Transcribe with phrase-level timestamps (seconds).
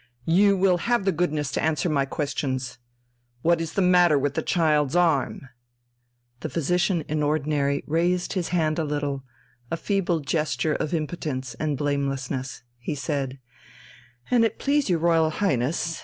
[0.25, 2.79] "You will have the goodness to answer my questions.
[3.43, 5.49] What is the matter with the child's arm?"
[6.39, 9.23] The Physician in Ordinary raised his hand a little
[9.69, 12.63] a feeble gesture of impotence and blamelessness.
[12.79, 13.37] He said:
[14.31, 15.99] "An it please Your Royal Highness....